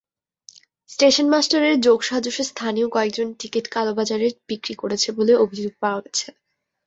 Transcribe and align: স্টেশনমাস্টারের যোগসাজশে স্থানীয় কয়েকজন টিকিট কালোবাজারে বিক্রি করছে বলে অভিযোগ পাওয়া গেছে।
স্টেশনমাস্টারের 0.89 1.75
যোগসাজশে 1.79 2.43
স্থানীয় 2.43 2.87
কয়েকজন 2.87 3.27
টিকিট 3.39 3.65
কালোবাজারে 3.67 4.27
বিক্রি 4.49 4.73
করছে 4.75 5.09
বলে 5.17 5.33
অভিযোগ 5.43 5.73
পাওয়া 5.79 5.99
গেছে। 6.05 6.27